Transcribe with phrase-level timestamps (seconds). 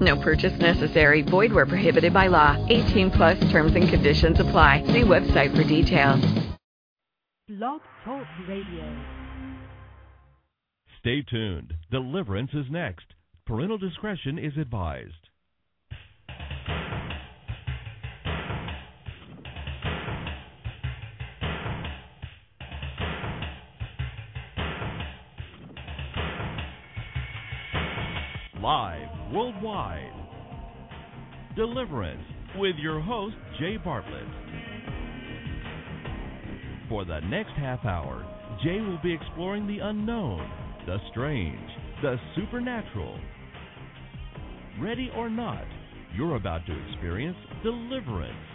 [0.00, 1.22] No purchase necessary.
[1.22, 2.56] Void where prohibited by law.
[2.68, 4.84] 18 plus terms and conditions apply.
[4.86, 6.24] See website for details.
[7.48, 8.96] Blog Talk Radio.
[11.00, 11.74] Stay tuned.
[11.90, 13.06] Deliverance is next.
[13.46, 15.14] Parental discretion is advised.
[28.60, 30.12] Live worldwide.
[31.56, 32.22] Deliverance
[32.56, 34.26] with your host, Jay Bartlett.
[36.88, 38.24] For the next half hour,
[38.64, 40.48] Jay will be exploring the unknown,
[40.86, 41.58] the strange,
[42.02, 43.18] the supernatural.
[44.80, 45.64] Ready or not,
[46.16, 48.47] you're about to experience deliverance.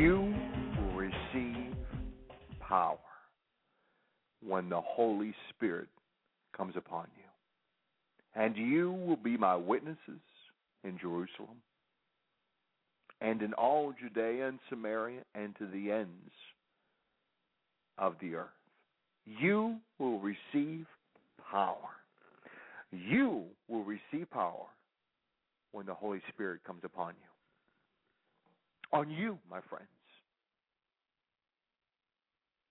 [0.00, 0.34] You
[0.78, 1.76] will receive
[2.58, 2.96] power
[4.42, 5.88] when the Holy Spirit
[6.56, 8.42] comes upon you.
[8.42, 10.22] And you will be my witnesses
[10.84, 11.58] in Jerusalem
[13.20, 16.32] and in all Judea and Samaria and to the ends
[17.98, 18.48] of the earth.
[19.26, 20.86] You will receive
[21.50, 21.76] power.
[22.90, 24.64] You will receive power
[25.72, 27.29] when the Holy Spirit comes upon you
[28.92, 29.86] on you, my friends.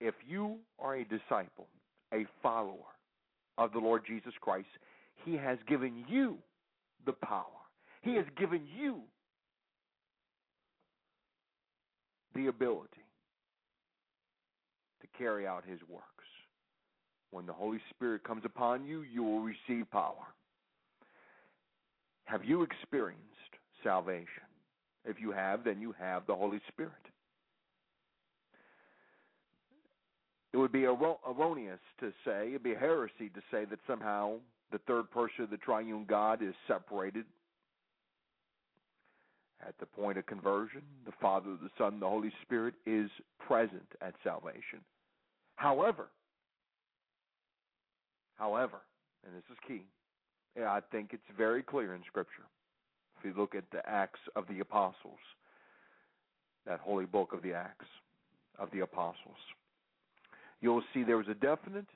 [0.00, 1.66] If you are a disciple,
[2.12, 2.76] a follower
[3.58, 4.68] of the Lord Jesus Christ,
[5.24, 6.38] He has given you
[7.06, 7.44] the power.
[8.02, 9.00] He has given you
[12.34, 12.88] the ability
[15.02, 16.04] to carry out His works.
[17.30, 20.26] When the Holy Spirit comes upon you, you will receive power.
[22.24, 23.24] Have you experienced
[23.84, 24.49] salvation?
[25.04, 26.92] If you have, then you have the Holy Spirit.
[30.52, 34.34] It would be erroneous to say, it would be heresy to say that somehow
[34.72, 37.24] the third person of the triune God is separated
[39.66, 40.82] at the point of conversion.
[41.06, 44.80] The Father, the Son, the Holy Spirit is present at salvation.
[45.56, 46.08] However,
[48.36, 48.78] however,
[49.24, 49.82] and this is key,
[50.60, 52.44] I think it's very clear in Scripture
[53.20, 55.18] if you look at the Acts of the Apostles,
[56.66, 57.86] that holy book of the Acts
[58.58, 59.36] of the Apostles,
[60.60, 61.86] you'll see there was a definite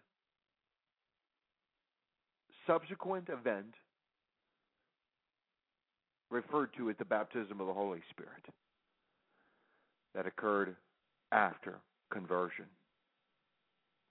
[2.67, 3.75] subsequent event
[6.31, 8.45] referred to as the baptism of the Holy Spirit
[10.15, 10.77] that occurred
[11.33, 11.79] after
[12.11, 12.67] conversion.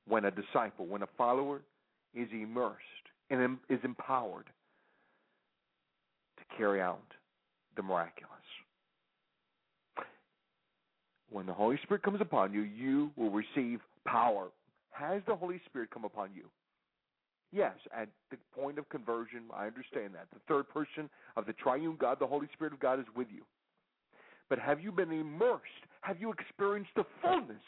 [0.07, 1.61] When a disciple, when a follower
[2.13, 2.77] is immersed
[3.29, 4.45] and is empowered
[6.43, 7.01] to carry out
[7.75, 8.29] the miraculous.
[11.29, 14.47] When the Holy Spirit comes upon you, you will receive power.
[14.91, 16.43] Has the Holy Spirit come upon you?
[17.51, 20.27] Yes, at the point of conversion, I understand that.
[20.33, 23.43] The third person of the triune God, the Holy Spirit of God, is with you.
[24.49, 25.63] But have you been immersed?
[26.01, 27.63] Have you experienced the fullness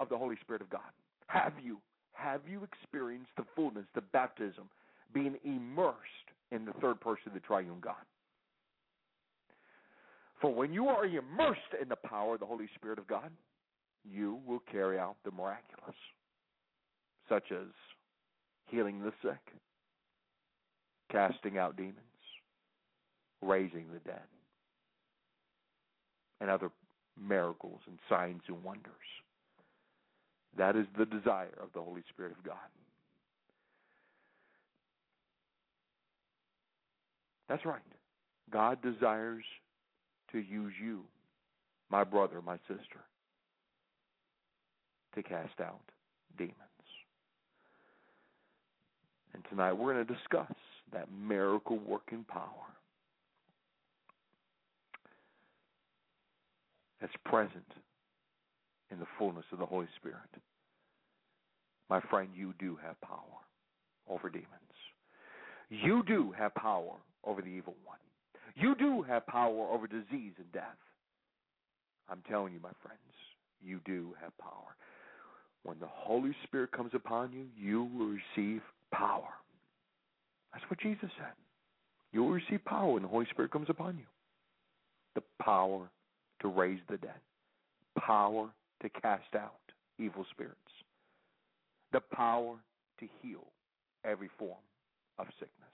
[0.00, 0.90] of the Holy Spirit of God?
[1.26, 1.78] Have you?
[2.12, 4.64] Have you experienced the fullness, the baptism,
[5.12, 7.94] being immersed in the third person of the triune God.
[10.40, 13.30] For when you are immersed in the power of the Holy Spirit of God,
[14.04, 15.96] you will carry out the miraculous,
[17.28, 17.66] such as
[18.66, 19.52] healing the sick,
[21.10, 21.96] casting out demons,
[23.42, 24.22] raising the dead,
[26.40, 26.70] and other
[27.20, 28.92] miracles and signs and wonders.
[30.56, 32.56] That is the desire of the Holy Spirit of God.
[37.48, 37.80] That's right.
[38.52, 39.44] God desires
[40.32, 41.02] to use you,
[41.90, 43.04] my brother, my sister,
[45.14, 45.80] to cast out
[46.36, 46.54] demons.
[49.34, 50.52] And tonight we're going to discuss
[50.92, 52.44] that miracle working power
[57.00, 57.72] that's present
[58.90, 60.18] in the fullness of the Holy Spirit.
[61.88, 63.18] My friend, you do have power
[64.08, 64.48] over demons.
[65.70, 67.98] You do have power over the evil one.
[68.54, 70.78] You do have power over disease and death.
[72.10, 72.98] I'm telling you, my friends,
[73.62, 74.76] you do have power.
[75.62, 78.62] When the Holy Spirit comes upon you, you will receive
[78.92, 79.28] power.
[80.52, 81.34] That's what Jesus said.
[82.12, 84.04] You will receive power when the Holy Spirit comes upon you.
[85.14, 85.90] The power
[86.40, 87.20] to raise the dead,
[87.98, 88.48] power
[88.82, 89.58] to cast out
[89.98, 90.56] evil spirits,
[91.92, 92.56] the power
[93.00, 93.46] to heal
[94.04, 94.62] every form
[95.18, 95.68] of sickness.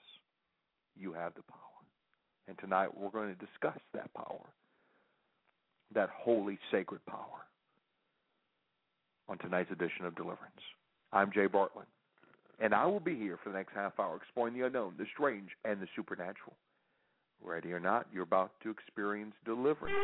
[0.97, 1.59] You have the power.
[2.47, 4.45] And tonight we're going to discuss that power,
[5.93, 7.45] that holy, sacred power,
[9.27, 10.61] on tonight's edition of Deliverance.
[11.11, 11.87] I'm Jay Bartlett,
[12.59, 15.49] and I will be here for the next half hour exploring the unknown, the strange,
[15.63, 16.55] and the supernatural.
[17.43, 19.95] Ready or not, you're about to experience deliverance.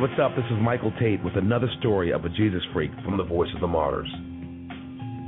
[0.00, 0.36] What's up?
[0.36, 3.60] This is Michael Tait with another story of a Jesus freak from the Voice of
[3.60, 4.08] the Martyrs.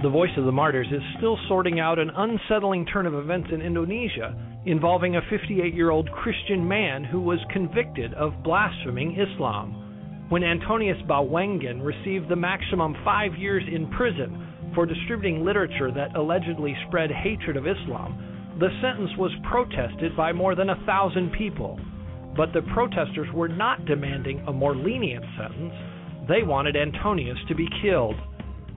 [0.01, 3.63] The Voice of the Martyrs is still sorting out an unsettling turn of events in
[3.63, 4.33] Indonesia
[4.67, 10.27] involving a 58 year old Christian man who was convicted of blaspheming Islam.
[10.29, 16.77] When Antonius Bawengan received the maximum five years in prison for distributing literature that allegedly
[16.87, 21.77] spread hatred of Islam, the sentence was protested by more than a thousand people.
[22.37, 25.75] But the protesters were not demanding a more lenient sentence.
[26.29, 28.17] They wanted Antonius to be killed.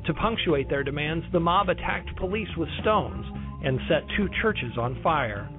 [0.05, 3.25] To punctuate their demands, the mob attacked police with stones
[3.63, 5.49] and set two churches on fire.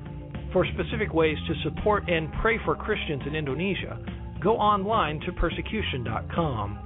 [0.53, 3.99] For specific ways to support and pray for Christians in Indonesia,
[4.43, 6.79] go online to persecution.com.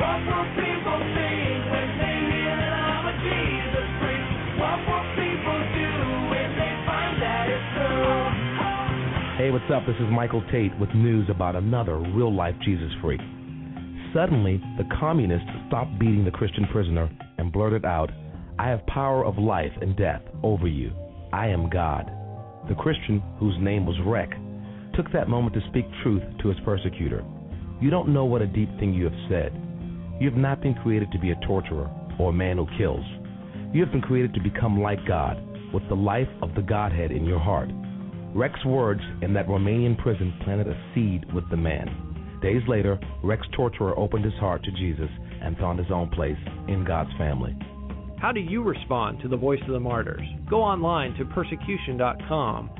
[0.00, 3.88] What will people think when they hear that I'm a Jesus?
[4.56, 4.99] What will
[9.40, 9.86] Hey, what's up?
[9.86, 13.22] This is Michael Tait with news about another real life Jesus freak.
[14.12, 17.08] Suddenly, the communists stopped beating the Christian prisoner
[17.38, 18.10] and blurted out,
[18.58, 20.92] I have power of life and death over you.
[21.32, 22.10] I am God.
[22.68, 24.28] The Christian, whose name was Rek,
[24.94, 27.24] took that moment to speak truth to his persecutor.
[27.80, 29.54] You don't know what a deep thing you have said.
[30.20, 31.88] You have not been created to be a torturer
[32.18, 33.06] or a man who kills.
[33.72, 37.24] You have been created to become like God, with the life of the Godhead in
[37.24, 37.70] your heart.
[38.34, 42.38] Rek's words in that Romanian prison planted a seed with the man.
[42.40, 45.10] Days later, Rek's torturer opened his heart to Jesus
[45.42, 46.38] and found his own place
[46.68, 47.56] in God's family.
[48.18, 50.26] How do you respond to the voice of the martyrs?
[50.48, 52.70] Go online to persecution.com.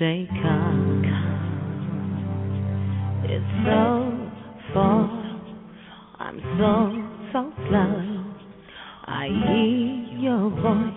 [0.00, 1.04] say come.
[1.04, 1.40] come.
[3.22, 4.10] It's so
[4.72, 5.04] far,
[6.18, 6.72] I'm so,
[7.32, 8.00] so slow.
[9.04, 10.96] I hear your voice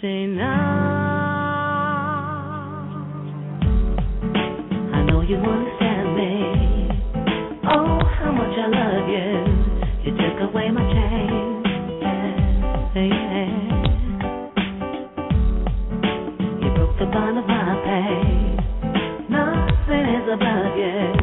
[0.00, 0.46] say now.
[4.94, 6.32] I know you understand me.
[7.64, 9.42] Oh, how much I love you.
[10.04, 11.66] You took away my chains.
[12.00, 12.30] Yeah.
[12.94, 13.50] Yeah.
[16.62, 17.59] You broke the bond of my
[19.30, 21.19] Nothing is above you.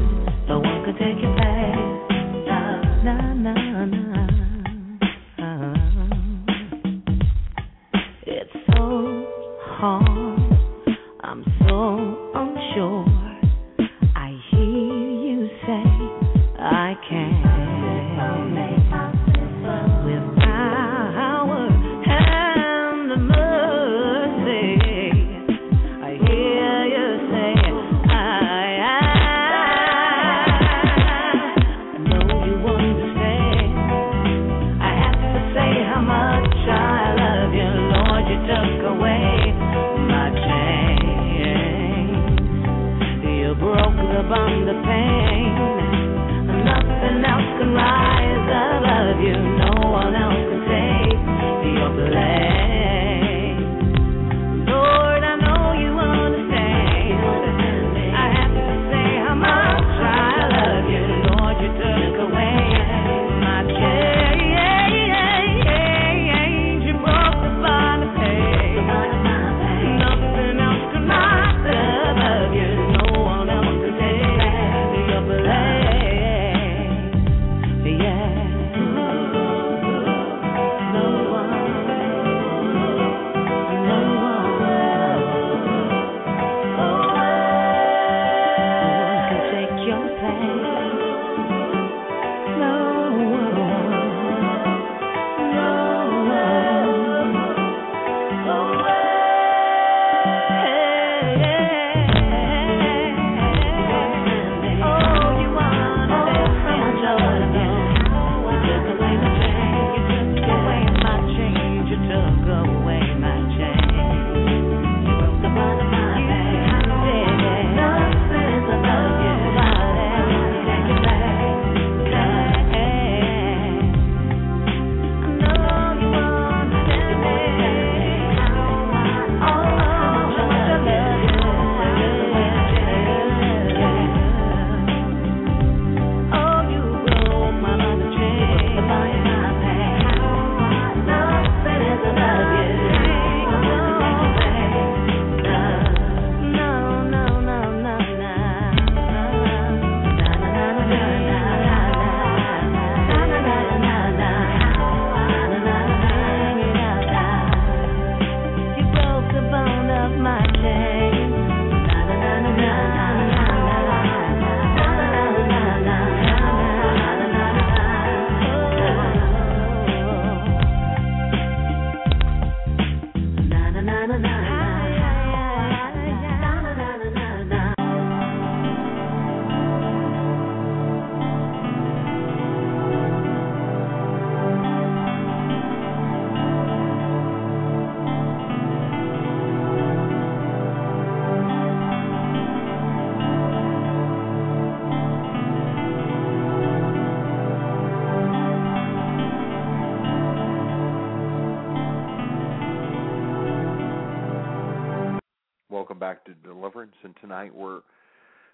[207.03, 207.81] And tonight we're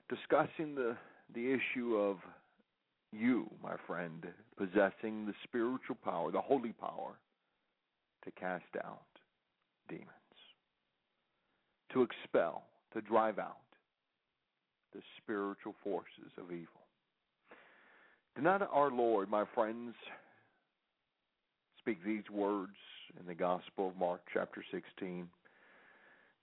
[0.09, 0.95] discussing the
[1.33, 2.17] the issue of
[3.12, 4.25] you, my friend,
[4.57, 7.17] possessing the spiritual power, the holy power,
[8.23, 9.01] to cast out
[9.88, 10.07] demons,
[11.91, 13.57] to expel, to drive out
[14.93, 16.67] the spiritual forces of evil.
[18.35, 19.95] Did not our Lord, my friends,
[21.79, 22.75] speak these words
[23.19, 25.27] in the Gospel of Mark, chapter 16?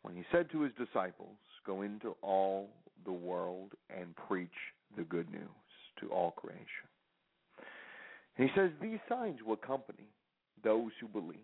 [0.03, 1.37] when he said to his disciples,
[1.67, 2.69] Go into all
[3.05, 4.49] the world and preach
[4.97, 5.43] the good news
[6.01, 6.65] to all creation.
[8.37, 10.09] And he says, These signs will accompany
[10.63, 11.37] those who believe.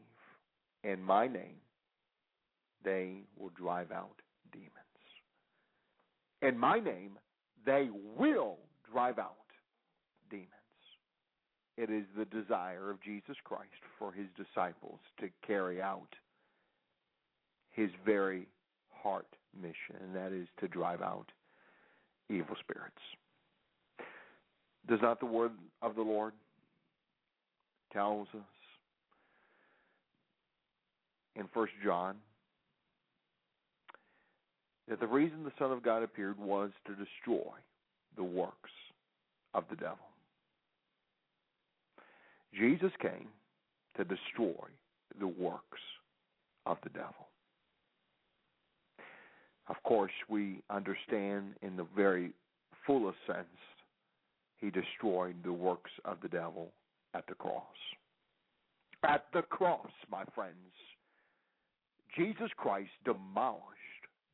[0.84, 1.56] In my name,
[2.84, 4.20] they will drive out
[4.52, 4.70] demons.
[6.42, 7.18] In my name,
[7.64, 8.58] they will
[8.90, 9.34] drive out
[10.30, 10.50] demons.
[11.76, 16.08] It is the desire of Jesus Christ for his disciples to carry out
[17.70, 18.48] his very
[18.90, 19.26] heart
[19.60, 21.26] mission, and that is to drive out
[22.28, 22.94] evil spirits.
[24.88, 26.32] Does not the word of the Lord
[27.92, 28.42] tells us
[31.34, 32.16] in First John
[34.88, 37.52] that the reason the Son of God appeared was to destroy
[38.16, 38.70] the works
[39.54, 39.98] of the devil.
[42.54, 43.28] Jesus came
[43.96, 44.68] to destroy
[45.18, 45.80] the works
[46.64, 47.28] of the devil.
[49.68, 52.32] Of course, we understand in the very
[52.86, 53.46] fullest sense,
[54.58, 56.72] he destroyed the works of the devil
[57.14, 57.62] at the cross.
[59.02, 60.54] At the cross, my friends,
[62.16, 63.62] Jesus Christ demolished,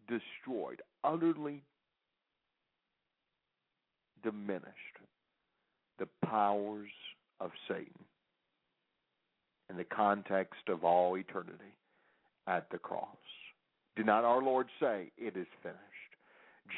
[0.09, 1.63] destroyed, utterly
[4.23, 4.67] diminished
[5.99, 6.91] the powers
[7.41, 8.05] of Satan
[9.69, 11.75] in the context of all eternity
[12.47, 13.09] at the cross.
[13.97, 15.79] Did not our Lord say, It is finished?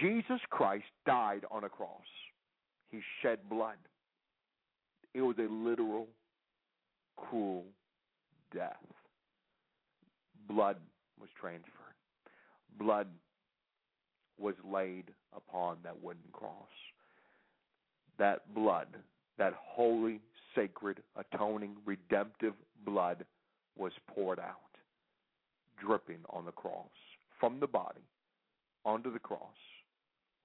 [0.01, 2.01] Jesus Christ died on a cross.
[2.91, 3.77] He shed blood.
[5.15, 6.09] It was a literal,
[7.17, 7.65] cruel
[8.53, 8.77] death.
[10.49, 10.77] Blood
[11.21, 11.71] was transferred.
[12.79, 13.07] Blood
[14.39, 15.05] was laid
[15.37, 16.53] upon that wooden cross.
[18.19, 18.89] That blood,
[19.39, 20.21] that holy,
[20.55, 22.55] sacred, atoning, redemptive
[22.85, 23.25] blood
[23.77, 24.57] was poured out
[25.81, 26.87] dripping on the cross
[27.45, 28.01] from the body
[28.87, 29.41] onto the cross,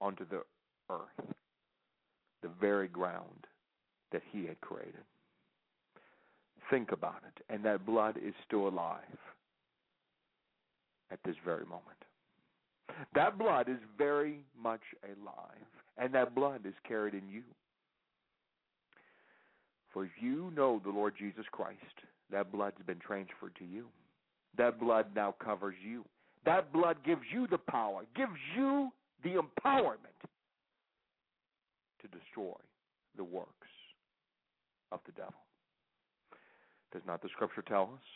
[0.02, 0.42] onto the
[0.90, 1.34] earth,
[2.42, 3.46] the very ground
[4.12, 5.00] that he had created.
[6.68, 7.42] Think about it.
[7.48, 9.00] And that blood is still alive
[11.10, 11.86] at this very moment.
[13.14, 15.56] That blood is very much alive,
[15.96, 17.44] and that blood is carried in you.
[19.94, 21.78] For if you know the Lord Jesus Christ,
[22.30, 23.86] that blood's been transferred to you.
[24.58, 26.04] That blood now covers you.
[26.44, 28.90] That blood gives you the power, gives you
[29.22, 29.98] the empowerment
[32.00, 32.56] to destroy
[33.16, 33.48] the works
[34.90, 35.34] of the devil.
[36.92, 38.06] Does not the scripture tell us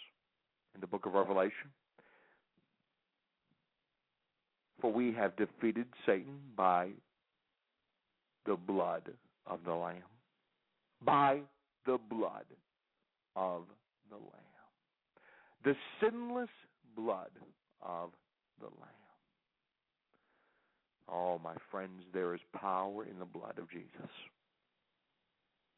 [0.75, 1.71] in the book of Revelation?
[4.81, 6.91] For we have defeated Satan by
[8.47, 9.13] the blood
[9.47, 10.03] of the Lamb.
[11.05, 11.41] By
[11.87, 12.47] the blood
[13.37, 13.65] of
[14.11, 14.45] the Lamb
[15.65, 16.51] the sinless
[16.95, 17.31] blood
[17.85, 18.11] of
[18.61, 18.91] the Lamb.
[21.09, 24.11] Oh, my friends, there is power in the blood of Jesus,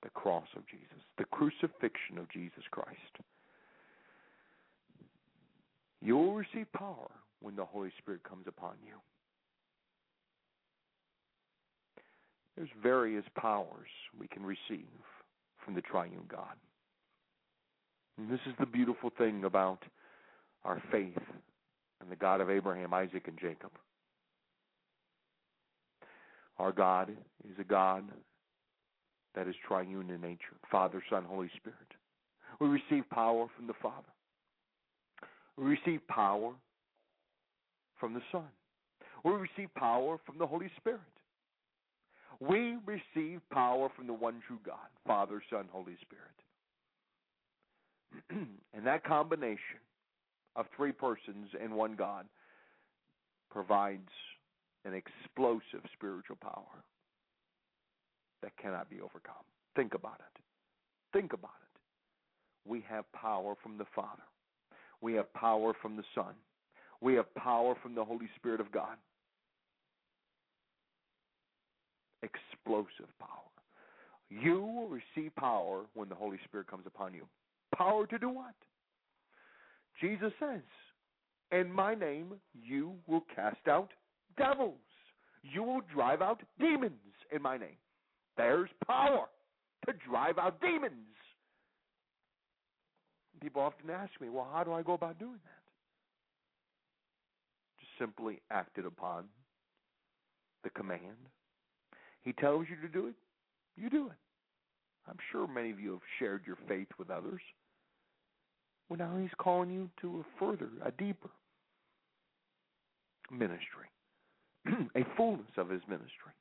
[0.02, 2.96] the cross of Jesus, the crucifixion of Jesus Christ.
[6.00, 7.10] You will receive power
[7.40, 8.94] when the Holy Spirit comes upon you.
[12.56, 14.86] There's various powers we can receive
[15.64, 16.56] from the triune God.
[18.16, 19.82] And this is the beautiful thing about
[20.64, 21.18] our faith
[22.00, 23.70] and the God of Abraham, Isaac, and Jacob.
[26.58, 27.10] Our God
[27.44, 28.04] is a God
[29.34, 31.78] that is triune in nature Father, Son, Holy Spirit.
[32.60, 34.08] We receive power from the Father,
[35.56, 36.52] we receive power
[38.00, 38.48] from the Son,
[39.24, 41.00] we receive power from the Holy Spirit.
[42.38, 44.76] We receive power from the one true God,
[45.06, 46.36] Father, Son, Holy Spirit.
[48.74, 49.80] and that combination
[50.56, 52.26] of three persons and one God
[53.50, 54.10] provides
[54.84, 56.84] an explosive spiritual power
[58.42, 59.44] that cannot be overcome.
[59.74, 60.42] Think about it.
[61.12, 62.70] Think about it.
[62.70, 64.22] We have power from the Father.
[65.00, 66.34] We have power from the Son.
[67.00, 68.96] We have power from the Holy Spirit of God.
[72.22, 73.30] Explosive power.
[74.30, 77.26] You will receive power when the Holy Spirit comes upon you.
[77.76, 78.54] Power to do what?
[80.00, 80.62] Jesus says,
[81.52, 83.90] In my name you will cast out
[84.36, 84.74] devils.
[85.42, 86.92] You will drive out demons
[87.34, 87.78] in my name.
[88.36, 89.26] There's power
[89.86, 90.92] to drive out demons.
[93.40, 95.62] People often ask me, well, how do I go about doing that?
[97.78, 99.24] Just simply act it upon
[100.64, 101.00] the command.
[102.22, 103.14] He tells you to do it,
[103.76, 104.16] you do it.
[105.08, 107.40] I'm sure many of you have shared your faith with others.
[108.88, 111.30] Well, now he's calling you to a further, a deeper
[113.30, 113.90] ministry,
[114.96, 116.32] a fullness of his ministry.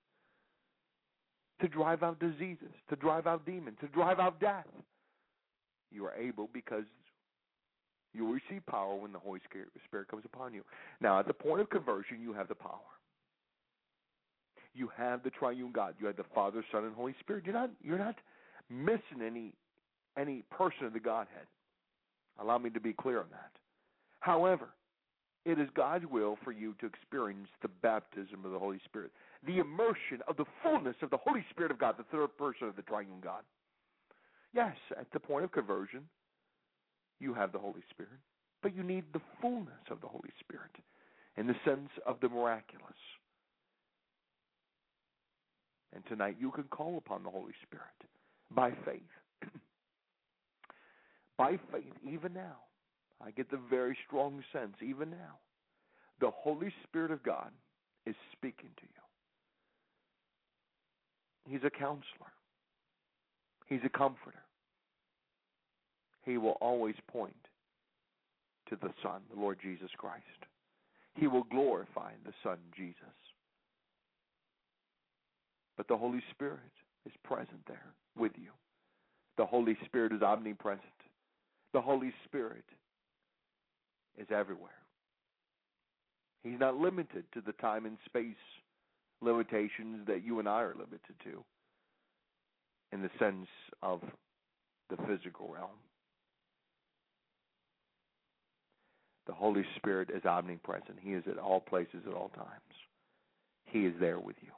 [1.62, 4.66] To drive out diseases, to drive out demons, to drive out death.
[5.90, 6.84] You are able because
[8.14, 9.40] you will receive power when the Holy
[9.86, 10.64] Spirit comes upon you.
[11.02, 12.80] Now, at the point of conversion, you have the power.
[14.74, 15.96] You have the triune God.
[16.00, 17.44] You have the Father, Son, and Holy Spirit.
[17.46, 18.16] You're not you're not
[18.70, 19.54] missing any
[20.18, 21.48] any person of the Godhead.
[22.40, 23.52] Allow me to be clear on that.
[24.20, 24.70] However,
[25.46, 29.12] it is God's will for you to experience the baptism of the Holy Spirit,
[29.46, 32.76] the immersion of the fullness of the Holy Spirit of God, the third person of
[32.76, 33.44] the triune God.
[34.54, 36.02] Yes, at the point of conversion,
[37.20, 38.20] you have the Holy Spirit,
[38.64, 40.72] but you need the fullness of the Holy Spirit
[41.38, 42.84] in the sense of the miraculous.
[45.94, 47.86] And tonight you can call upon the Holy Spirit
[48.52, 49.02] by faith.
[51.38, 52.58] By faith, even now.
[53.24, 55.40] I get the very strong sense, even now,
[56.20, 57.52] the Holy Spirit of God
[58.06, 58.90] is speaking to you.
[61.48, 62.34] He's a counselor,
[63.68, 64.42] He's a comforter.
[66.24, 67.36] He will always point
[68.70, 70.24] to the Son, the Lord Jesus Christ.
[71.14, 72.96] He will glorify the Son, Jesus.
[75.78, 76.60] But the Holy Spirit
[77.06, 78.50] is present there with you.
[79.38, 80.82] The Holy Spirit is omnipresent.
[81.76, 82.64] The Holy Spirit
[84.18, 84.80] is everywhere.
[86.42, 88.34] He's not limited to the time and space
[89.22, 91.44] limitations that you and I are limited to
[92.94, 93.48] in the sense
[93.84, 94.00] of
[94.90, 95.76] the physical realm.
[99.28, 100.98] The Holy Spirit is omnipresent.
[101.02, 102.48] He is at all places at all times.
[103.66, 104.52] He is there with you.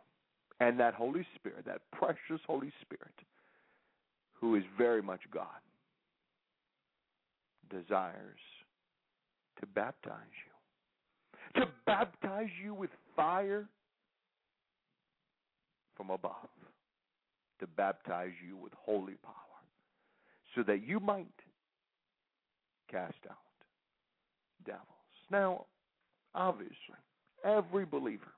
[0.59, 3.15] And that Holy Spirit, that precious Holy Spirit,
[4.33, 5.47] who is very much God,
[7.69, 8.39] desires
[9.59, 10.13] to baptize
[10.45, 11.61] you.
[11.61, 13.67] To baptize you with fire
[15.95, 16.49] from above.
[17.59, 19.33] To baptize you with holy power.
[20.55, 21.27] So that you might
[22.91, 23.37] cast out
[24.65, 24.83] devils.
[25.31, 25.65] Now,
[26.35, 26.75] obviously,
[27.43, 28.33] every believer,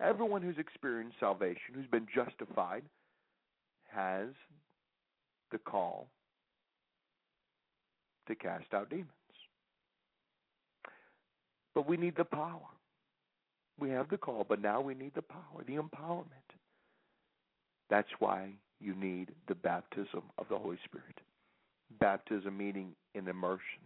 [0.00, 2.82] everyone who's experienced salvation, who's been justified,
[3.90, 4.28] has
[5.52, 6.08] the call
[8.26, 9.08] to cast out demons.
[11.74, 12.60] But we need the power.
[13.78, 16.24] We have the call, but now we need the power, the empowerment.
[17.90, 21.20] That's why you need the baptism of the Holy Spirit.
[22.00, 23.82] Baptism meaning an immersion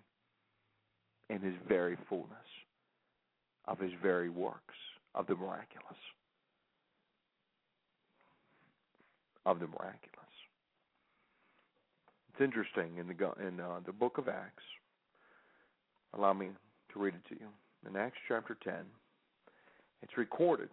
[1.28, 2.28] in his very fullness
[3.66, 4.74] of his very works
[5.14, 5.98] of the miraculous.
[9.44, 10.29] Of the miraculous.
[12.40, 14.62] It's interesting in the in uh, the book of Acts.
[16.14, 16.48] Allow me
[16.90, 17.48] to read it to you
[17.86, 18.72] in Acts chapter 10,
[20.02, 20.70] it's recorded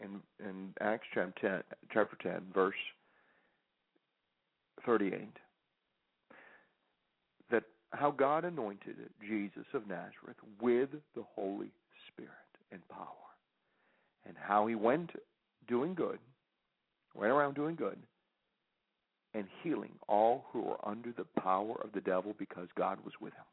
[0.00, 1.62] in in Acts chapter 10,
[1.92, 2.74] chapter 10 verse
[4.86, 5.20] 38
[7.50, 11.68] that how God anointed Jesus of Nazareth with the Holy
[12.10, 12.30] Spirit
[12.70, 13.06] and power
[14.26, 15.10] and how he went
[15.68, 16.18] doing good
[17.14, 17.98] went around doing good
[19.34, 23.32] and healing all who were under the power of the devil because God was with
[23.34, 23.44] him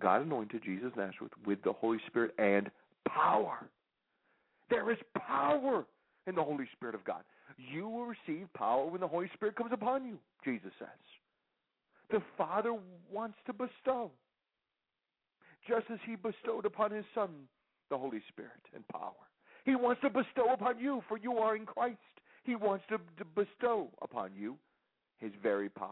[0.00, 2.70] God anointed Jesus Nazareth with the Holy Spirit and
[3.08, 3.68] power.
[4.70, 5.84] There is power
[6.26, 7.22] in the Holy Spirit of God.
[7.56, 10.88] You will receive power when the Holy Spirit comes upon you, Jesus says.
[12.10, 12.74] The Father
[13.10, 14.10] wants to bestow,
[15.68, 17.30] just as He bestowed upon His Son
[17.90, 19.12] the Holy Spirit and power.
[19.64, 21.96] He wants to bestow upon you, for you are in Christ.
[22.48, 24.56] He wants to, to bestow upon you
[25.18, 25.90] His very power.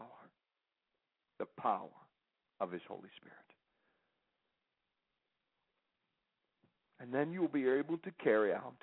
[1.37, 1.87] the power
[2.59, 3.37] of His Holy Spirit.
[6.99, 8.73] And then you will be able to carry out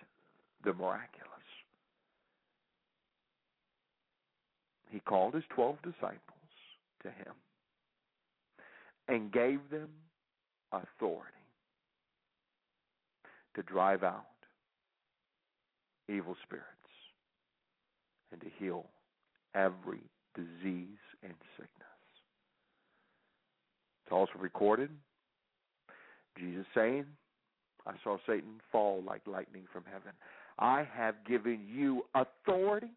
[0.63, 1.33] the miraculous.
[4.89, 6.21] He called his 12 disciples
[7.03, 7.35] to him
[9.09, 9.89] and gave them
[10.71, 11.33] authority
[13.57, 14.27] to drive out
[16.09, 16.74] evil spirits
[18.35, 18.85] and to heal
[19.55, 20.01] every
[20.35, 21.70] disease and sickness.
[24.05, 24.90] It's also recorded
[26.37, 27.05] Jesus saying,
[27.87, 30.12] I saw Satan fall like lightning from heaven.
[30.59, 32.90] I have given you authority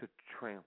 [0.00, 0.08] to
[0.38, 0.62] trample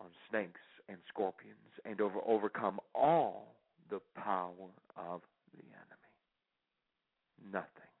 [0.00, 3.54] on snakes and scorpions and over overcome all
[3.90, 4.52] the power
[4.96, 5.20] of
[5.52, 7.52] the enemy.
[7.52, 7.92] Nothing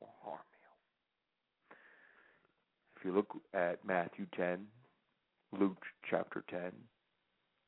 [0.00, 0.38] will harm
[3.04, 4.66] you look at Matthew 10,
[5.58, 6.72] Luke chapter 10,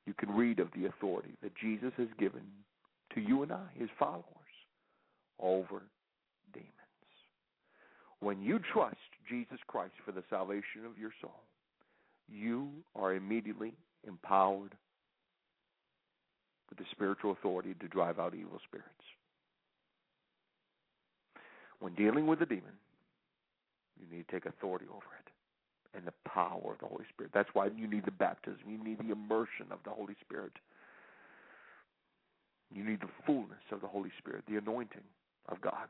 [0.07, 2.43] you can read of the authority that Jesus has given
[3.15, 4.25] to you and I, his followers,
[5.41, 5.83] over
[6.53, 6.71] demons.
[8.21, 8.97] When you trust
[9.29, 11.43] Jesus Christ for the salvation of your soul,
[12.29, 13.75] you are immediately
[14.07, 14.75] empowered
[16.69, 18.89] with the spiritual authority to drive out evil spirits.
[21.81, 22.73] When dealing with a demon,
[23.99, 25.31] you need to take authority over it
[25.97, 27.33] and the power of the Holy Spirit.
[27.33, 28.61] That's why you need the baptism.
[28.69, 30.53] You need the immersion of the Holy Spirit.
[32.75, 35.05] You need the fullness of the Holy Spirit, the anointing
[35.49, 35.87] of God.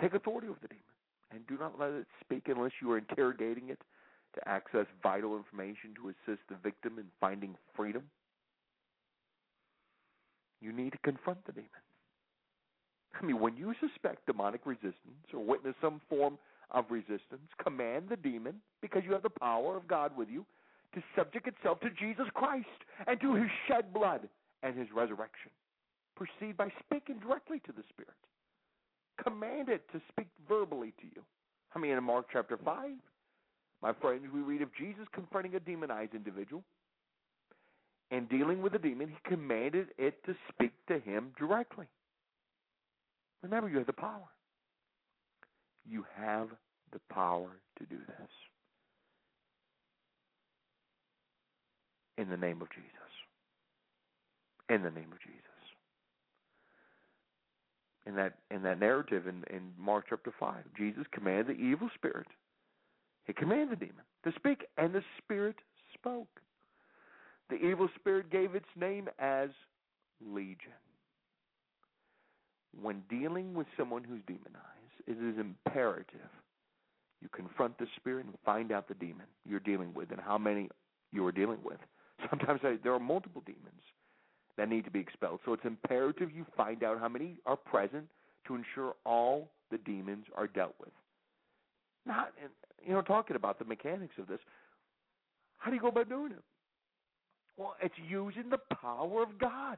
[0.00, 0.82] Take authority over the demon
[1.30, 3.80] and do not let it speak unless you are interrogating it
[4.34, 8.04] to access vital information to assist the victim in finding freedom.
[10.60, 11.68] You need to confront the demon.
[13.14, 16.38] I mean, when you suspect demonic resistance or witness some form
[16.70, 20.44] of resistance, command the demon, because you have the power of God with you,
[20.94, 22.66] to subject itself to Jesus Christ
[23.06, 24.28] and to his shed blood
[24.62, 25.50] and his resurrection.
[26.16, 28.16] Proceed by speaking directly to the Spirit.
[29.22, 31.22] Command it to speak verbally to you.
[31.74, 32.90] I mean, in Mark chapter 5,
[33.82, 36.62] my friends, we read of Jesus confronting a demonized individual
[38.10, 41.86] and dealing with the demon, he commanded it to speak to him directly.
[43.42, 44.28] Remember, you have the power.
[45.88, 46.48] You have
[46.92, 48.30] the power to do this.
[52.16, 52.90] In the name of Jesus.
[54.68, 55.42] In the name of Jesus.
[58.06, 62.26] In that in that narrative in, in Mark chapter five, Jesus commanded the evil spirit.
[63.26, 65.56] He commanded the demon to speak, and the spirit
[65.92, 66.40] spoke.
[67.50, 69.50] The evil spirit gave its name as
[70.26, 70.72] Legion
[72.80, 74.64] when dealing with someone who's demonized,
[75.06, 76.30] it is imperative
[77.20, 80.68] you confront the spirit and find out the demon you're dealing with and how many
[81.12, 81.78] you are dealing with.
[82.30, 83.82] Sometimes there are multiple demons
[84.56, 85.40] that need to be expelled.
[85.44, 88.06] So it's imperative you find out how many are present
[88.46, 90.92] to ensure all the demons are dealt with.
[92.06, 92.32] Not,
[92.84, 94.40] you know, talking about the mechanics of this.
[95.58, 96.42] How do you go about doing it?
[97.56, 99.76] Well, it's using the power of God.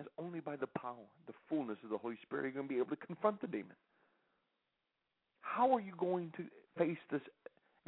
[0.00, 0.94] As only by the power,
[1.26, 3.46] the fullness of the Holy Spirit, you're you going to be able to confront the
[3.46, 3.76] demon.
[5.42, 6.44] How are you going to
[6.78, 7.20] face this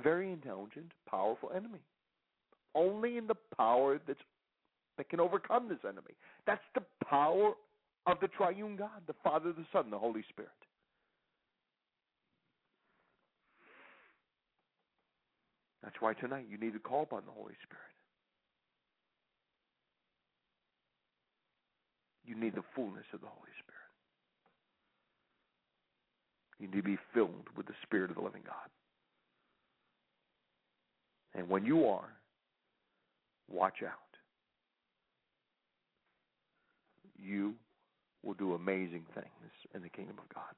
[0.02, 1.80] very intelligent, powerful enemy?
[2.74, 4.20] Only in the power that's
[4.98, 6.14] that can overcome this enemy.
[6.46, 7.54] That's the power
[8.06, 10.50] of the triune God, the Father, the Son, the Holy Spirit.
[15.82, 18.01] That's why tonight you need to call upon the Holy Spirit.
[22.32, 23.92] You need the fullness of the Holy Spirit.
[26.58, 28.70] You need to be filled with the Spirit of the living God.
[31.34, 32.08] And when you are,
[33.50, 33.92] watch out.
[37.22, 37.52] You
[38.22, 40.54] will do amazing things in the kingdom of God.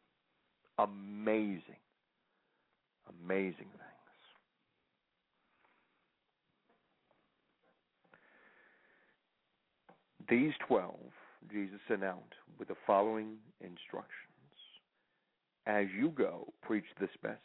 [0.78, 1.82] Amazing,
[3.24, 3.90] amazing things.
[10.28, 10.94] These 12
[11.54, 14.10] Jesus sent out with the following instructions
[15.66, 17.38] As you go, preach this message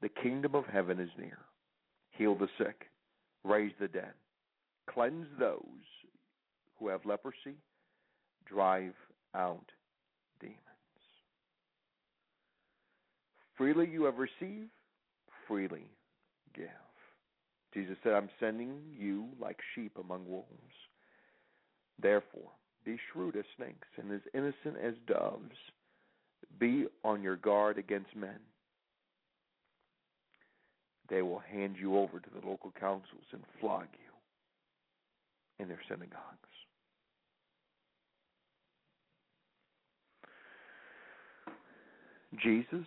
[0.00, 1.38] the kingdom of heaven is near.
[2.12, 2.86] Heal the sick,
[3.44, 4.14] raise the dead,
[4.88, 5.62] cleanse those
[6.78, 7.58] who have leprosy,
[8.46, 8.94] drive
[9.34, 9.66] out
[10.40, 10.58] demons.
[13.56, 14.70] Freely you have received,
[15.46, 15.90] freely
[16.56, 16.68] give.
[17.74, 20.48] Jesus said, I'm sending you like sheep among wolves.
[22.00, 22.50] Therefore,
[22.84, 25.56] be shrewd as snakes and as innocent as doves.
[26.58, 28.38] Be on your guard against men,
[31.08, 36.18] they will hand you over to the local councils and flog you in their synagogues.
[42.42, 42.86] Jesus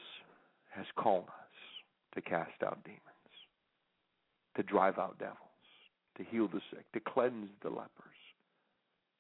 [0.72, 3.02] has called us to cast out demons,
[4.56, 5.38] to drive out devils,
[6.18, 8.15] to heal the sick, to cleanse the lepers,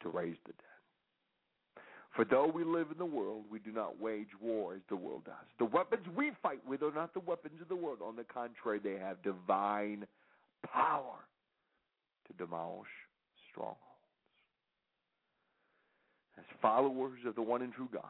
[0.06, 1.84] to raise the dead.
[2.16, 5.26] For though we live in the world, we do not wage war as the world
[5.26, 5.34] does.
[5.60, 7.98] The weapons we fight with are not the weapons of the world.
[8.02, 10.08] On the contrary, they have divine
[10.72, 11.18] power
[12.28, 12.88] to demolish
[13.52, 13.82] strongholds.
[16.38, 18.04] As followers of the one and true God,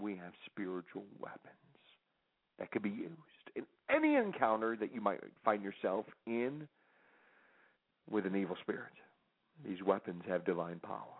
[0.00, 1.40] we have spiritual weapons
[2.58, 3.10] that could be used
[3.56, 6.68] in any encounter that you might find yourself in
[8.08, 8.92] with an evil spirit.
[9.66, 11.19] These weapons have divine power.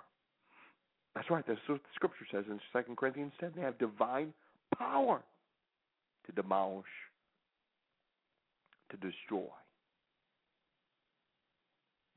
[1.14, 1.44] That's right.
[1.46, 3.52] That's what the scripture says in 2 Corinthians 10.
[3.56, 4.32] They have divine
[4.76, 5.22] power
[6.26, 6.84] to demolish,
[8.90, 9.48] to destroy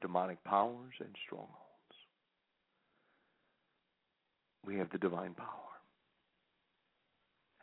[0.01, 1.58] demonic powers and strongholds.
[4.65, 5.47] We have the divine power.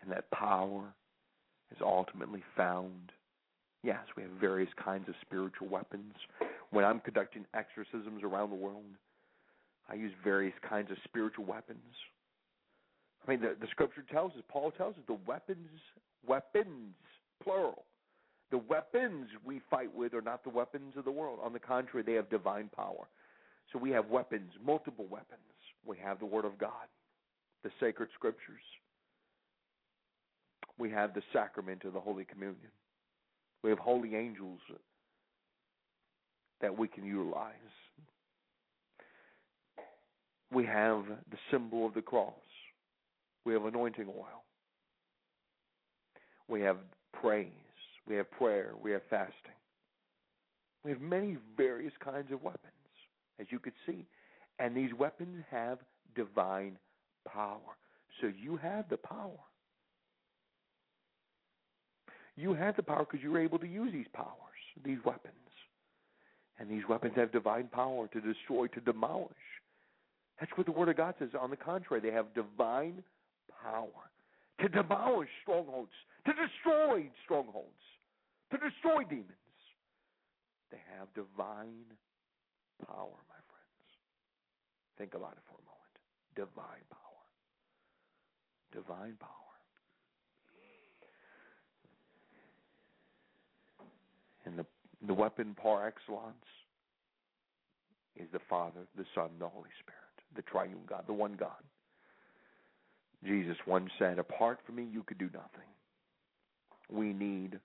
[0.02, 0.94] And that power
[1.70, 3.12] is ultimately found.
[3.82, 6.14] Yes, we have various kinds of spiritual weapons.
[6.70, 8.84] When I'm conducting exorcisms around the world,
[9.90, 11.78] I use various kinds of spiritual weapons.
[13.26, 15.68] I mean, the, the scripture tells us, Paul tells us, the weapons,
[16.26, 16.94] weapons,
[17.42, 17.84] plural.
[18.50, 21.38] The weapons we fight with are not the weapons of the world.
[21.42, 23.08] On the contrary, they have divine power.
[23.72, 25.40] So we have weapons, multiple weapons.
[25.86, 26.88] We have the Word of God,
[27.62, 28.62] the sacred scriptures,
[30.80, 32.72] we have the sacrament of the Holy Communion.
[33.62, 34.60] We have holy angels
[36.62, 37.52] that we can utilize.
[40.52, 42.32] We have the symbol of the cross.
[43.44, 44.44] We have anointing oil.
[46.48, 46.78] We have
[47.12, 47.48] praise.
[48.06, 48.72] We have prayer.
[48.82, 49.34] We have fasting.
[50.84, 52.64] We have many various kinds of weapons,
[53.38, 54.06] as you could see.
[54.58, 55.78] And these weapons have
[56.16, 56.76] divine
[57.26, 57.60] power.
[58.20, 59.38] So you have the power
[62.40, 64.28] you have the power because you were able to use these powers,
[64.84, 65.34] these weapons.
[66.58, 69.30] And these weapons have divine power to destroy, to demolish.
[70.40, 71.28] That's what the Word of God says.
[71.38, 73.02] On the contrary, they have divine
[73.62, 74.10] power
[74.60, 75.92] to demolish strongholds,
[76.26, 77.68] to destroy strongholds,
[78.50, 79.28] to destroy demons.
[80.70, 81.84] They have divine
[82.86, 83.88] power, my friends.
[84.96, 85.94] Think about it for a moment.
[86.36, 87.24] Divine power.
[88.72, 89.36] Divine power.
[94.46, 94.64] And the,
[95.06, 96.34] the weapon par excellence
[98.16, 99.99] is the Father, the Son, the Holy Spirit,
[100.36, 101.50] the triune God, the one God.
[103.24, 105.68] Jesus once said, Apart from me, you could do nothing.
[106.90, 107.58] We need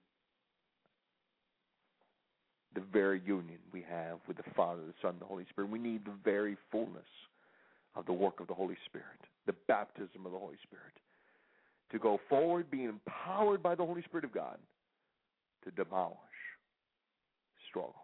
[2.73, 5.71] the very union we have with the Father, the Son, the Holy Spirit.
[5.71, 7.03] We need the very fullness
[7.95, 10.93] of the work of the Holy Spirit, the baptism of the Holy Spirit,
[11.91, 14.57] to go forward, being empowered by the Holy Spirit of God
[15.63, 16.17] to demolish
[17.69, 17.95] strongholds.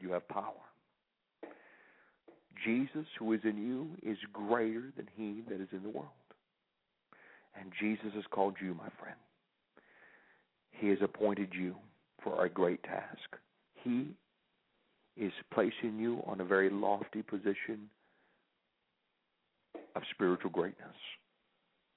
[0.00, 0.71] You have power.
[2.64, 6.08] Jesus, who is in you, is greater than he that is in the world.
[7.58, 9.16] And Jesus has called you, my friend.
[10.70, 11.74] He has appointed you
[12.22, 13.36] for a great task.
[13.82, 14.08] He
[15.16, 17.90] is placing you on a very lofty position
[19.94, 20.96] of spiritual greatness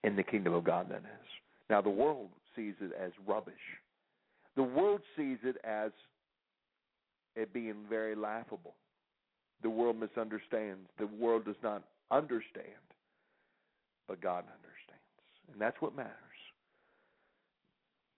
[0.04, 1.28] in the kingdom of God, that is.
[1.70, 3.54] Now, the world sees it as rubbish
[4.56, 5.92] the world sees it as
[7.36, 8.76] it being very laughable.
[9.64, 10.88] The world misunderstands.
[11.00, 12.86] The world does not understand.
[14.08, 15.02] But God understands.
[15.52, 16.12] And that's what matters.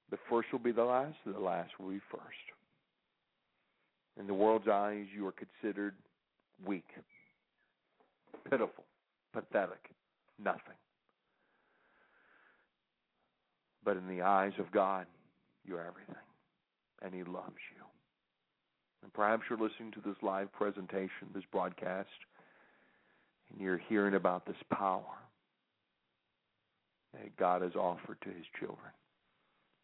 [0.09, 2.23] The first will be the last, the last will be first.
[4.19, 5.95] In the world's eyes, you are considered
[6.65, 6.87] weak,
[8.49, 8.85] pitiful,
[9.33, 9.91] pathetic,
[10.43, 10.61] nothing.
[13.83, 15.05] But in the eyes of God,
[15.65, 16.15] you're everything,
[17.01, 17.76] and He loves you.
[19.03, 22.09] And perhaps you're listening to this live presentation, this broadcast,
[23.51, 25.03] and you're hearing about this power
[27.13, 28.91] that God has offered to His children.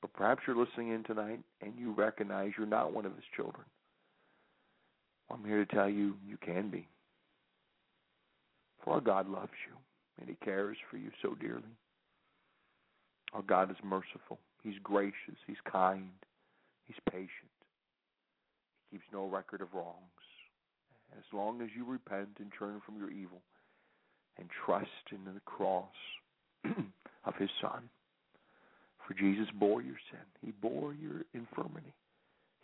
[0.01, 3.63] But perhaps you're listening in tonight and you recognize you're not one of His children.
[5.29, 6.87] Well, I'm here to tell you you can be.
[8.83, 9.77] For our God loves you
[10.19, 11.63] and He cares for you so dearly.
[13.33, 14.39] Our God is merciful.
[14.61, 15.37] He's gracious.
[15.47, 16.09] He's kind.
[16.85, 17.29] He's patient.
[18.93, 20.21] Keeps no record of wrongs.
[21.09, 21.17] Mm-hmm.
[21.17, 23.41] As long as you repent and turn from your evil
[24.37, 25.97] and trust in the cross
[27.25, 27.89] of His Son
[29.07, 31.95] For Jesus bore your sin, He bore your infirmity,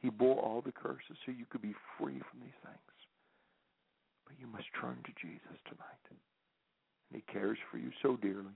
[0.04, 2.98] He bore all the curses so you could be free from these things.
[4.28, 6.06] But you must turn to Jesus tonight.
[6.12, 6.20] And
[7.10, 8.54] He cares for you so dearly.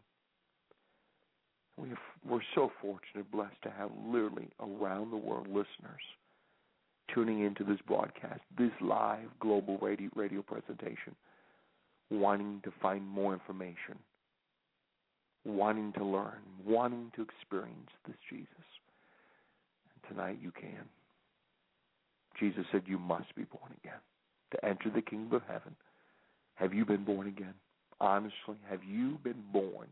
[1.75, 6.05] We have, we're so fortunate, blessed to have literally around the world listeners
[7.13, 11.15] tuning into this broadcast, this live global radio, radio presentation,
[12.09, 13.97] wanting to find more information,
[15.45, 18.47] wanting to learn, wanting to experience this Jesus.
[19.93, 20.85] And tonight you can.
[22.39, 23.99] Jesus said, You must be born again
[24.51, 25.75] to enter the kingdom of heaven.
[26.55, 27.53] Have you been born again?
[27.99, 29.87] Honestly, have you been born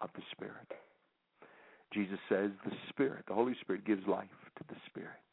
[0.00, 0.72] of the Spirit?
[1.92, 5.27] Jesus says the Spirit, the Holy Spirit, gives life to the Spirit.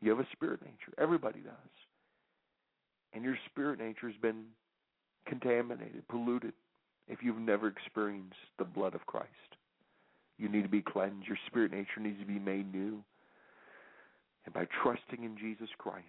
[0.00, 0.94] You have a spirit nature.
[0.98, 1.54] Everybody does.
[3.12, 4.44] And your spirit nature has been
[5.26, 6.52] contaminated, polluted,
[7.08, 9.28] if you've never experienced the blood of Christ.
[10.38, 11.26] You need to be cleansed.
[11.26, 13.02] Your spirit nature needs to be made new.
[14.44, 16.04] And by trusting in Jesus Christ,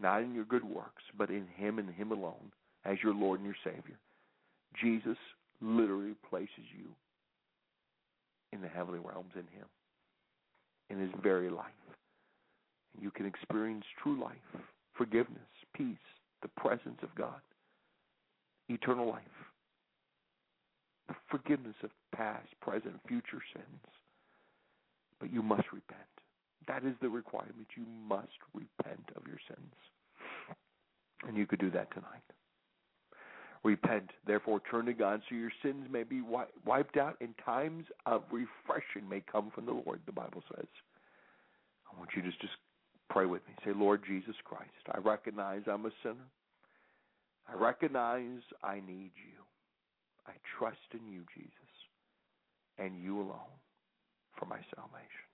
[0.00, 2.52] not in your good works, but in Him and Him alone,
[2.84, 3.98] as your Lord and your Savior,
[4.80, 5.16] Jesus
[5.60, 6.86] literally places you
[8.52, 9.66] in the heavenly realms in Him,
[10.90, 11.66] in His very life.
[13.00, 14.62] You can experience true life,
[14.94, 15.40] forgiveness,
[15.74, 15.96] peace,
[16.42, 17.40] the presence of God,
[18.68, 19.22] eternal life,
[21.08, 23.80] the forgiveness of past, present, future sins.
[25.20, 26.00] But you must repent.
[26.68, 27.68] That is the requirement.
[27.76, 29.74] You must repent of your sins.
[31.26, 32.22] And you could do that tonight.
[33.64, 36.22] Repent, therefore turn to God so your sins may be
[36.64, 40.66] wiped out and times of refreshing may come from the Lord, the Bible says.
[41.92, 42.56] I want you to just
[43.10, 43.54] pray with me.
[43.64, 46.28] Say, Lord Jesus Christ, I recognize I'm a sinner.
[47.48, 49.42] I recognize I need you.
[50.26, 51.72] I trust in you, Jesus,
[52.78, 53.56] and you alone
[54.38, 55.26] for my salvation.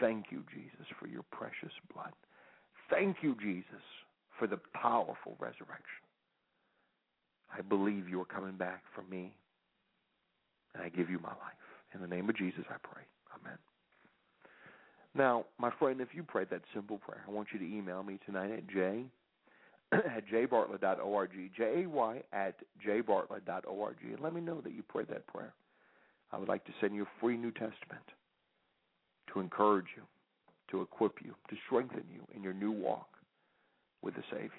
[0.00, 2.12] Thank you, Jesus, for your precious blood.
[2.90, 3.82] Thank you, Jesus,
[4.38, 6.06] for the powerful resurrection.
[7.56, 9.34] I believe you are coming back for me,
[10.74, 11.58] and I give you my life.
[11.94, 13.02] In the name of Jesus, I pray.
[13.40, 13.58] Amen.
[15.14, 18.18] Now, my friend, if you prayed that simple prayer, I want you to email me
[18.26, 19.04] tonight at j
[19.92, 22.56] at jaybartlett.org, J-A-Y at
[22.86, 25.54] jbartlett.org, and let me know that you prayed that prayer.
[26.30, 28.04] I would like to send you a free New Testament
[29.32, 30.02] to encourage you,
[30.70, 33.08] to equip you, to strengthen you in your new walk
[34.02, 34.50] with the Savior.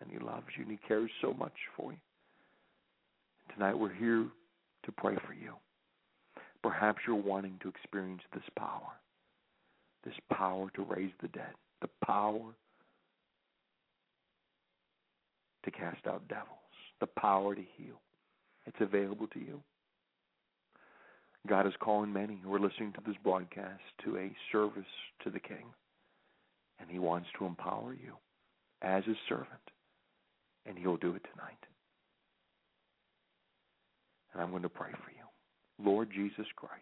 [0.00, 1.98] And He loves you and He cares so much for you.
[3.54, 4.26] Tonight we're here
[4.84, 5.54] to pray for you.
[6.62, 8.92] Perhaps you're wanting to experience this power,
[10.04, 12.54] this power to raise the dead, the power
[15.64, 16.48] to cast out devils,
[17.00, 18.00] the power to heal.
[18.66, 19.60] It's available to you.
[21.48, 24.84] God is calling many who are listening to this broadcast to a service
[25.24, 25.66] to the King,
[26.78, 28.12] and He wants to empower you
[28.82, 29.48] as His servant,
[30.66, 31.58] and He'll do it tonight.
[34.32, 35.31] And I'm going to pray for you.
[35.78, 36.74] Lord Jesus Christ,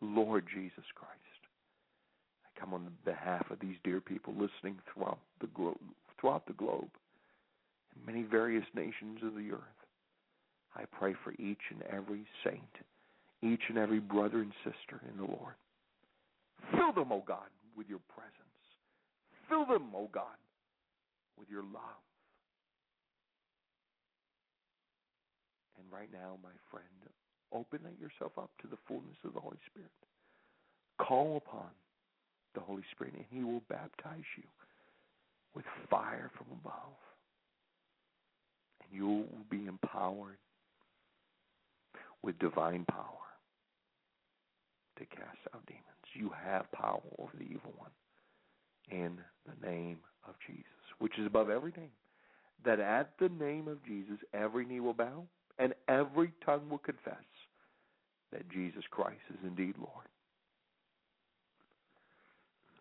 [0.00, 1.12] Lord Jesus Christ,
[2.44, 5.78] I come on behalf of these dear people listening throughout the globe,
[6.20, 6.90] throughout the globe
[8.06, 9.80] many various nations of the earth.
[10.76, 12.62] I pray for each and every saint,
[13.42, 15.54] each and every brother and sister in the Lord.
[16.72, 18.34] Fill them, O oh God, with your presence.
[19.48, 20.38] Fill them, O oh God,
[21.38, 22.02] with your love.
[25.78, 26.86] And right now, my friend,
[27.52, 29.90] open yourself up to the fullness of the Holy Spirit.
[31.00, 31.70] Call upon
[32.54, 34.44] the Holy Spirit, and He will baptize you
[35.54, 36.96] with fire from above
[38.82, 40.38] And you will be empowered
[42.22, 43.04] with divine power
[44.98, 45.84] to cast out demons.
[46.14, 47.90] You have power over the evil one
[48.90, 50.64] in the name of Jesus,
[50.98, 51.90] which is above every name.
[52.64, 55.24] That at the name of Jesus, every knee will bow
[55.58, 57.14] and every tongue will confess
[58.32, 60.06] that Jesus Christ is indeed Lord.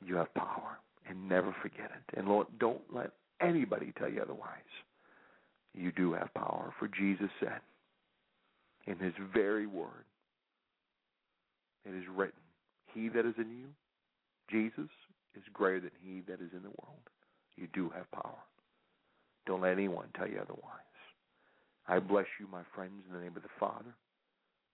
[0.05, 0.77] You have power
[1.09, 2.17] and never forget it.
[2.17, 4.51] And Lord, don't let anybody tell you otherwise
[5.73, 6.73] you do have power.
[6.79, 7.61] For Jesus said
[8.85, 10.05] in his very word,
[11.85, 12.39] it is written,
[12.93, 13.67] He that is in you,
[14.49, 14.89] Jesus,
[15.35, 17.03] is greater than he that is in the world.
[17.55, 18.37] You do have power.
[19.45, 20.63] Don't let anyone tell you otherwise.
[21.87, 23.95] I bless you, my friends, in the name of the Father,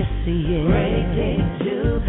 [0.00, 0.64] Yes, He is.
[0.66, 1.99] Greatly to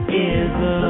[0.08, 0.89] is the